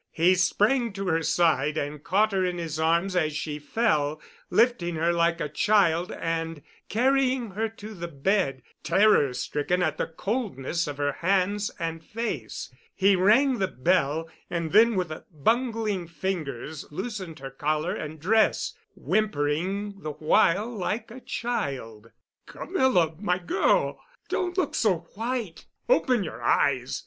He 0.09 0.33
sprang 0.33 0.93
to 0.93 1.09
her 1.09 1.21
side 1.21 1.77
and 1.77 2.03
caught 2.03 2.31
her 2.31 2.43
in 2.43 2.57
his 2.57 2.79
arms 2.79 3.15
as 3.15 3.35
she 3.35 3.59
fell, 3.59 4.19
lifting 4.49 4.95
her 4.95 5.13
like 5.13 5.39
a 5.39 5.47
child 5.47 6.11
and 6.13 6.63
carrying 6.89 7.51
her 7.51 7.69
to 7.69 7.93
the 7.93 8.07
bed, 8.07 8.63
terror 8.81 9.31
stricken 9.35 9.83
at 9.83 9.99
the 9.99 10.07
coldness 10.07 10.87
of 10.87 10.97
her 10.97 11.11
hands 11.11 11.69
and 11.77 12.03
face. 12.03 12.73
He 12.95 13.15
rang 13.15 13.59
the 13.59 13.67
bell, 13.67 14.27
and 14.49 14.71
then 14.71 14.95
with 14.95 15.13
bungling 15.31 16.07
fingers 16.07 16.83
loosened 16.91 17.37
her 17.37 17.51
collar 17.51 17.93
and 17.93 18.19
dress, 18.19 18.73
whimpering 18.95 20.01
the 20.01 20.13
while 20.13 20.67
like 20.75 21.11
a 21.11 21.19
child. 21.21 22.09
"Camilla, 22.47 23.13
my 23.19 23.37
girl, 23.37 24.01
don't 24.29 24.57
look 24.57 24.73
so 24.73 25.07
white. 25.13 25.67
Open 25.87 26.23
your 26.23 26.41
eyes. 26.41 26.99